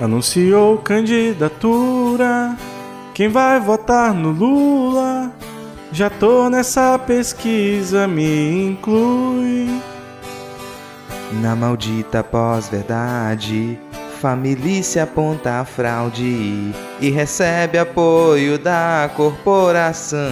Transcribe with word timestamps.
Anunciou 0.00 0.78
candidatura. 0.78 2.56
Quem 3.14 3.28
vai 3.28 3.60
votar 3.60 4.14
no 4.14 4.30
Lula? 4.30 5.30
Já 5.92 6.08
tô 6.08 6.48
nessa 6.48 6.98
pesquisa, 6.98 8.08
me 8.08 8.68
inclui. 8.68 9.68
Na 11.40 11.54
maldita 11.54 12.24
pós-verdade, 12.24 13.78
família 14.20 15.02
aponta 15.02 15.60
a 15.60 15.64
fraude 15.64 16.72
e 17.00 17.10
recebe 17.10 17.78
apoio 17.78 18.58
da 18.58 19.10
corporação. 19.14 20.30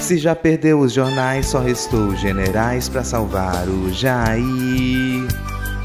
Se 0.00 0.16
já 0.16 0.34
perdeu 0.34 0.80
os 0.80 0.92
jornais, 0.92 1.46
só 1.46 1.60
restou 1.60 2.16
generais 2.16 2.88
para 2.88 3.04
salvar 3.04 3.68
o 3.68 3.92
Jair. 3.92 5.28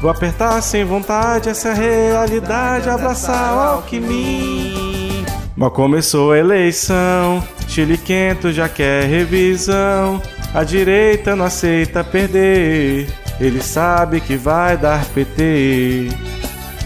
Vou 0.00 0.10
apertar 0.10 0.60
sem 0.60 0.84
vontade 0.84 1.48
essa 1.48 1.72
realidade, 1.72 2.88
abraçar 2.88 3.54
o 3.54 3.60
Alckmin. 3.60 5.24
Mal 5.56 5.70
começou 5.70 6.32
a 6.32 6.38
eleição, 6.38 7.42
Chile 7.68 7.96
quento 7.96 8.52
já 8.52 8.68
quer 8.68 9.04
revisão. 9.04 10.20
A 10.52 10.62
direita 10.64 11.34
não 11.34 11.44
aceita 11.46 12.04
perder, 12.04 13.08
ele 13.40 13.62
sabe 13.62 14.20
que 14.20 14.36
vai 14.36 14.76
dar 14.76 15.04
PT. 15.06 16.33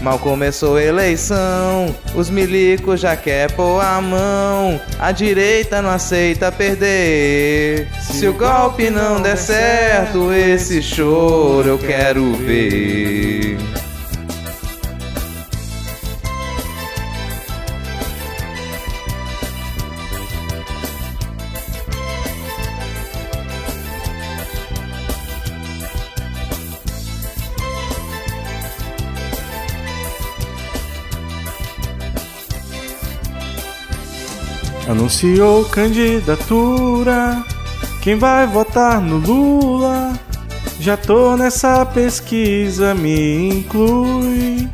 Mal 0.01 0.17
começou 0.17 0.77
a 0.77 0.83
eleição, 0.83 1.93
os 2.15 2.29
milicos 2.29 3.01
já 3.01 3.17
quer 3.17 3.51
pôr 3.51 3.81
a 3.81 3.99
mão. 3.99 4.79
A 4.97 5.11
direita 5.11 5.81
não 5.81 5.89
aceita 5.89 6.51
perder. 6.51 7.87
Se 7.99 8.25
o 8.25 8.33
golpe 8.33 8.89
não 8.89 9.21
der 9.21 9.37
certo, 9.37 10.31
esse 10.31 10.81
choro 10.81 11.67
eu 11.67 11.77
quero 11.77 12.33
ver. 12.33 13.48
Anunciou 34.89 35.65
candidatura. 35.65 37.43
Quem 38.01 38.15
vai 38.15 38.47
votar 38.47 38.99
no 38.99 39.17
Lula? 39.17 40.19
Já 40.79 40.97
tô 40.97 41.37
nessa 41.37 41.85
pesquisa, 41.85 42.95
me 42.95 43.49
inclui. 43.49 44.67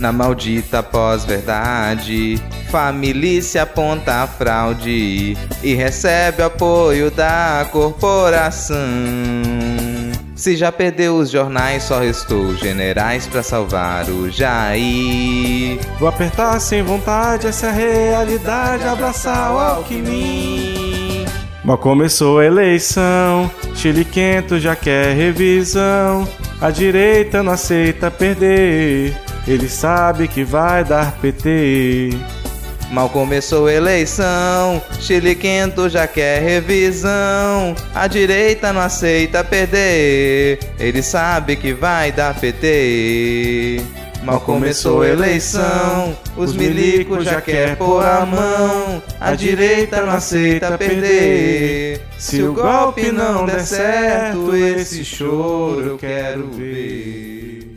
Na 0.00 0.10
maldita 0.10 0.82
pós-verdade, 0.82 2.42
família 2.68 3.62
aponta 3.62 4.24
a 4.24 4.26
fraude 4.26 5.36
e 5.62 5.74
recebe 5.74 6.42
apoio 6.42 7.12
da 7.12 7.64
corporação. 7.70 8.76
Se 10.42 10.56
já 10.56 10.72
perdeu 10.72 11.18
os 11.18 11.30
jornais, 11.30 11.84
só 11.84 12.00
restou 12.00 12.56
generais 12.56 13.28
para 13.28 13.44
salvar 13.44 14.10
o 14.10 14.28
Jair. 14.28 15.78
Vou 16.00 16.08
apertar 16.08 16.58
sem 16.58 16.82
vontade 16.82 17.46
essa 17.46 17.70
realidade, 17.70 18.82
abraçar 18.82 19.52
o 19.52 19.58
Alckmin. 19.60 21.24
Mal 21.62 21.78
começou 21.78 22.40
a 22.40 22.44
eleição, 22.44 23.48
Chile 23.76 24.04
quento 24.04 24.58
já 24.58 24.74
quer 24.74 25.14
revisão. 25.14 26.26
A 26.60 26.72
direita 26.72 27.40
não 27.40 27.52
aceita 27.52 28.10
perder, 28.10 29.16
ele 29.46 29.68
sabe 29.68 30.26
que 30.26 30.42
vai 30.42 30.82
dar 30.82 31.12
PT. 31.20 32.18
Mal 32.92 33.08
começou 33.08 33.68
a 33.68 33.72
eleição, 33.72 34.82
Chile 35.00 35.34
quento 35.34 35.88
já 35.88 36.06
quer 36.06 36.42
revisão. 36.42 37.74
A 37.94 38.06
direita 38.06 38.70
não 38.70 38.82
aceita 38.82 39.42
perder, 39.42 40.58
ele 40.78 41.02
sabe 41.02 41.56
que 41.56 41.72
vai 41.72 42.12
dar 42.12 42.38
PT. 42.38 43.80
Mal 44.22 44.40
começou 44.40 45.00
a 45.00 45.08
eleição, 45.08 46.14
os 46.36 46.54
milicos 46.54 47.24
já 47.24 47.40
quer 47.40 47.76
pôr 47.76 48.04
a 48.04 48.26
mão. 48.26 49.02
A 49.18 49.34
direita 49.34 50.02
não 50.02 50.12
aceita 50.12 50.76
perder. 50.76 52.02
Se 52.18 52.42
o 52.42 52.52
golpe 52.52 53.10
não 53.10 53.46
der 53.46 53.64
certo, 53.64 54.54
esse 54.54 55.02
choro 55.02 55.80
eu 55.80 55.96
quero 55.98 56.50
ver. 56.50 57.71